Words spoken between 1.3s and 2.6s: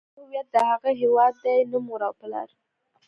دی نه مور او پلار.